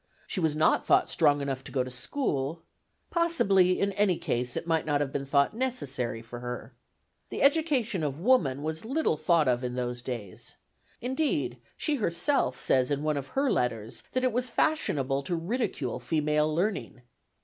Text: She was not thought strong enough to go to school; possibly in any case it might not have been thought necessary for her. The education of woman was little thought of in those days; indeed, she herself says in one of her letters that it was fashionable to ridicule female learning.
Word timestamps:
She 0.25 0.39
was 0.39 0.55
not 0.55 0.83
thought 0.83 1.11
strong 1.11 1.41
enough 1.41 1.63
to 1.63 1.71
go 1.71 1.83
to 1.83 1.91
school; 1.91 2.63
possibly 3.11 3.79
in 3.79 3.91
any 3.91 4.17
case 4.17 4.57
it 4.57 4.65
might 4.65 4.83
not 4.83 4.99
have 4.99 5.13
been 5.13 5.25
thought 5.25 5.55
necessary 5.55 6.23
for 6.23 6.39
her. 6.39 6.73
The 7.29 7.43
education 7.43 8.01
of 8.01 8.17
woman 8.17 8.63
was 8.63 8.83
little 8.83 9.15
thought 9.15 9.47
of 9.47 9.63
in 9.63 9.75
those 9.75 10.01
days; 10.01 10.55
indeed, 11.01 11.57
she 11.77 11.97
herself 11.97 12.59
says 12.59 12.89
in 12.89 13.03
one 13.03 13.15
of 13.15 13.27
her 13.37 13.51
letters 13.51 14.01
that 14.13 14.23
it 14.23 14.33
was 14.33 14.49
fashionable 14.49 15.21
to 15.21 15.35
ridicule 15.35 15.99
female 15.99 16.51
learning. 16.51 17.03